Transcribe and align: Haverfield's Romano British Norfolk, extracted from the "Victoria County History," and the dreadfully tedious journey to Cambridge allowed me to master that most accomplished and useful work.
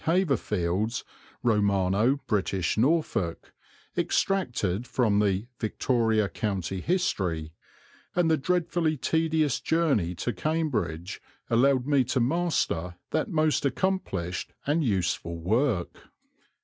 Haverfield's 0.05 1.03
Romano 1.43 2.15
British 2.25 2.75
Norfolk, 2.75 3.53
extracted 3.95 4.87
from 4.87 5.19
the 5.19 5.45
"Victoria 5.59 6.27
County 6.27 6.79
History," 6.81 7.53
and 8.15 8.27
the 8.31 8.35
dreadfully 8.35 8.97
tedious 8.97 9.59
journey 9.59 10.15
to 10.15 10.33
Cambridge 10.33 11.21
allowed 11.51 11.85
me 11.85 12.03
to 12.05 12.19
master 12.19 12.95
that 13.11 13.29
most 13.29 13.63
accomplished 13.63 14.53
and 14.65 14.83
useful 14.83 15.37
work. 15.37 15.95